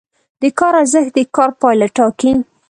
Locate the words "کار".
0.59-0.73, 1.35-1.49